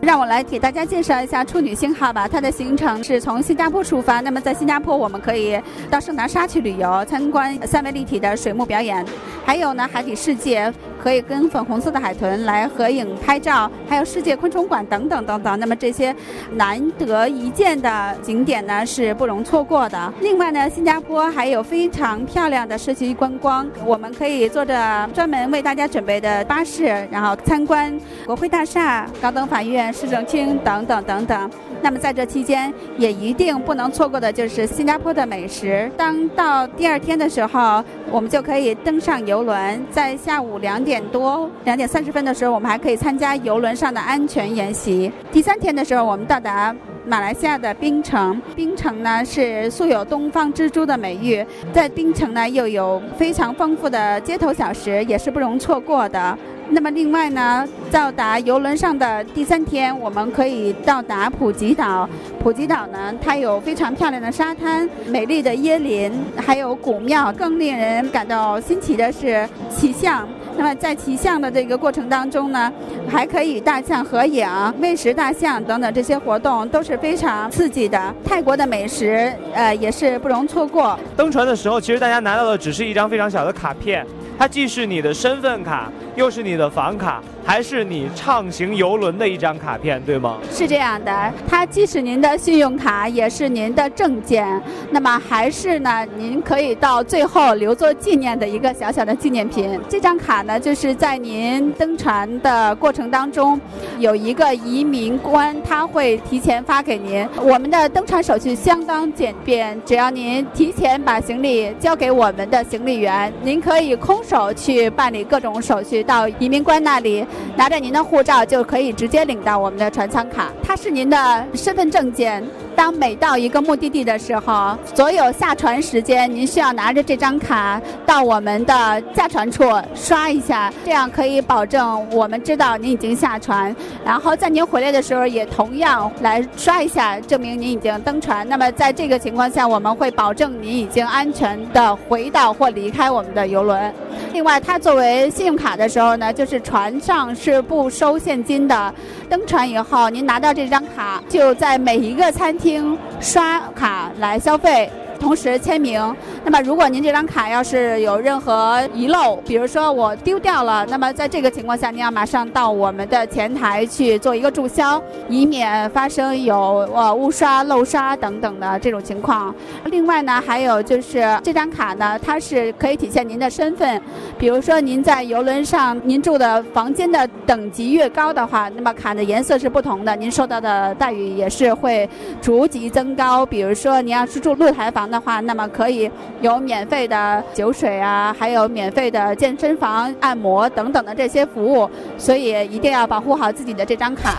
[0.00, 2.28] 让我来给大家介绍一下处女星号吧。
[2.28, 9.04] 它的行程是从新加坡出发，那么在新加坡我们可以到圣达沙去旅游，参观三维立体的水幕表演，
[9.44, 10.72] 还有呢海底世界。
[11.06, 15.60] 可以跟粉红色的海豚来合影拍照，还有世界昆虫馆等等等等。
[15.60, 16.12] 那么这些
[16.54, 20.12] 难得一见的景点呢，是不容错过的。
[20.20, 31.48] 另外呢，新加坡还有非常漂亮的社区观光，我们可以坐着专门为大家准备的巴士，然后参观国会大厦、高等法院、市政厅等等等等。
[31.82, 35.88] 那么在这期间，也一定不能错过的就是新加坡的美食。
[35.96, 45.10] 当到第二天的时候，我们就可以登上游轮，在下午两点多、两点三十分的时候，我们还可以参加游轮上的安全演习。
[45.32, 46.74] 第三天的时候，我们到达
[47.04, 48.40] 马来西亚的槟城。
[48.54, 56.38] 槟城呢是素有“东方之珠”的美誉，在槟城呢又有非常丰富的街头小食，也是不容错过的。
[56.68, 62.08] 那么另外呢，到达游轮上的第三天，我们可以到达普吉岛。
[62.42, 67.32] 普吉岛呢，它有非常漂亮的沙滩、美丽的椰林，还有古庙。
[67.32, 70.28] 更令人感到新奇的是骑象。
[70.58, 72.72] 那么在骑象的这个过程当中呢，
[73.08, 74.48] 还可以大象合影、
[74.80, 78.14] 喂食大象等等这些活动都是非常刺激的。
[78.24, 80.98] 泰国的美食，呃，也是不容错过。
[81.16, 84.04] 登船的时候，其实大家拿到的只是一张非常小的卡片。
[84.38, 87.22] 它既是你的身份卡，又是你的房卡。
[87.46, 90.38] 还是你畅行游轮的一张卡片，对吗？
[90.50, 94.60] 是这样的，它既是您的信用卡，也是您的证件。
[94.90, 99.80] 那么还是呢，您可以到最后留作纪念的一个小小的纪念品。
[99.88, 103.60] 这张卡呢，就是在您登船的过程当中，
[104.00, 107.24] 有一个移民官，他会提前发给您。
[107.40, 117.26] 我们的登船手续相当简便，只要您提前把行李交给我们的行李员，您可以空手去办理各种手续，到移民官那里。
[117.56, 122.44] 拿着您的护照就可以直接领到我们的船舱卡，它是您的身份证件。
[122.76, 129.64] 当每到一个目的地的时候，所有下船时间您需要拿着这张卡到我们的下船处
[129.94, 133.74] 刷一下，这样可以保证我们知道您已经下船。
[134.04, 138.46] 然后在您回来的时候也同样来刷一下，证明您已经登船。
[138.46, 143.92] 那么在这个情况下，我们会保证您已经安全的回到或离开我们的游轮。
[144.34, 148.94] 另外，它作为信用卡的时候呢，就是船上是不收现金的。
[149.26, 154.90] 登船以后，您拿到这张卡，就在每一个餐厅刷卡来消费。
[155.18, 156.00] 同时签名。
[156.44, 166.56] 那么，如果您这张卡要是有任何遗漏，比如说我丢掉了，那么在这个情况下，您要马上到我们的前台去做一个注销，以免发生有
[166.94, 169.54] 呃误刷、漏刷等等的这种情况。
[169.86, 174.00] 另外呢，还有就是这张卡呢，它是可以体现您的身份。
[174.38, 182.08] 比如说您在游轮上，您住的房间的等级越高的话，那么卡的颜色是不同的，您受到的待遇也是会
[182.42, 183.46] 逐级增高。
[183.46, 185.05] 比如说您要是住露台房。
[185.10, 194.36] 的话，那么可以有免费的酒水啊，还有免费的健身房、按摩等等的这些服务，所以一定要保护好自己的这张卡。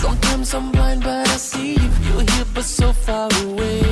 [0.00, 1.90] Sometimes I'm blind, but I see you.
[2.08, 3.82] You're here, but so far away.